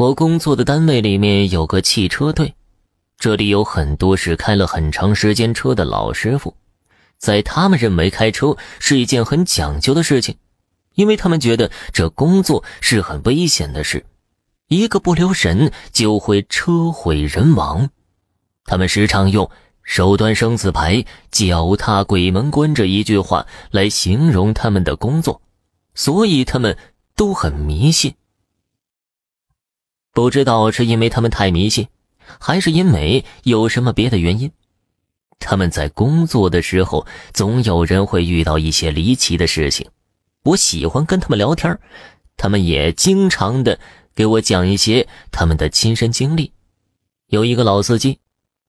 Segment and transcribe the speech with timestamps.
[0.00, 2.54] 我工作的单位里面有个汽车队，
[3.18, 6.56] 这里有很多是开了很长时间车的老师傅，
[7.18, 10.36] 在他们认为开车是一件很讲究的事情，
[10.94, 14.06] 因为他们觉得这工作是很危险的事，
[14.68, 17.90] 一个不留神就会车毁人亡。
[18.64, 19.50] 他们时常用
[19.84, 25.42] “手端生死牌，脚踏鬼门关”这一句话来形容他们的工作，
[25.94, 26.74] 所以他们
[27.14, 28.14] 都很迷信。
[30.12, 31.86] 不知道是因为他们太迷信，
[32.40, 34.50] 还是因为有什么别的原因，
[35.38, 39.88] 他们在工作的时候总有人会遇到一些离奇的事情。
[40.42, 41.78] 我喜欢跟他们聊天，
[42.36, 43.78] 他们也经常的
[44.14, 46.52] 给我讲一些他们的亲身经历。
[47.28, 48.18] 有一个老司机，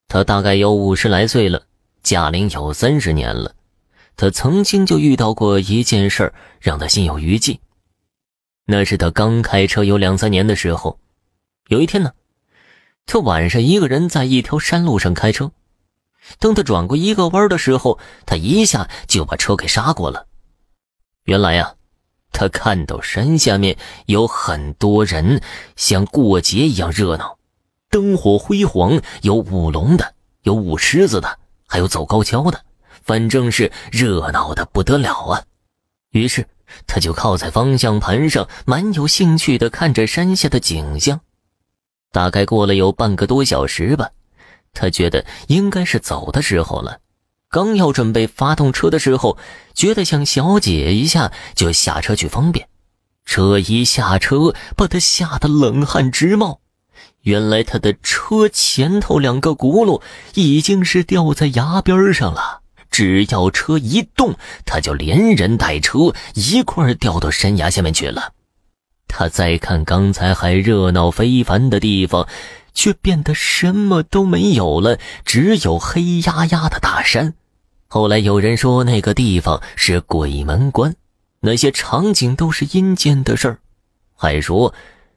[0.07, 1.63] 他大概有五十来岁了，
[2.03, 3.55] 驾龄有三十年了。
[4.15, 7.59] 他曾经就遇到过一件事儿，让他心有余悸。
[8.65, 10.99] 那是他刚开车有两三年的时候。
[11.71, 12.11] 有一天呢，
[13.05, 15.53] 他晚上一个人在一条山路上开车，
[16.37, 20.27] 等他转过一个弯的时候，他一下就把车给刹过了。
[21.23, 21.75] 原来呀，
[22.33, 25.41] 他看到山下面有很多人，
[25.77, 27.39] 像过节一样热闹，
[27.89, 32.65] 灯火辉煌，有舞龙的，有舞狮子的，还有走高跷的，
[33.01, 35.45] 反正是热闹的不得了啊。
[36.09, 36.45] 于是
[36.85, 41.21] 他就靠在方向盘上，蛮有兴趣的看着山下的景象。
[42.11, 44.09] 大概过了有半个多小时吧，
[44.73, 46.99] 他觉得应该是走的时候了。
[47.49, 49.37] 刚要准备发动车的时候，
[49.73, 52.67] 觉得想小解一下，就下车去方便。
[53.25, 56.61] 车一下车，把他吓得冷汗直冒。
[57.21, 60.01] 原来他的车前头两个轱辘
[60.33, 68.33] 已经是掉在崖边上了，只要车一动，他就连人带车一块掉到山崖下面去了。
[69.13, 72.25] 他再看刚才还热闹非凡的地方，
[72.73, 77.33] 却变得什么都没有了，只有黑压压的大山。
[77.87, 80.95] 后来有人说那个地方是鬼门关，
[81.41, 83.59] 那些场景都是阴间的事儿，
[84.15, 84.73] 还说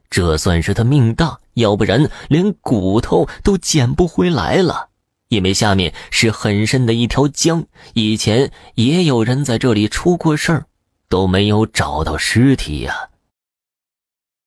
[0.09, 4.89] 这算是他命大，要不然连骨头都捡不回来了。
[5.29, 10.65] 因为下面是很深的一条江，以前也有人在这里出过事儿，
[11.07, 12.93] 都没有找到尸体呀。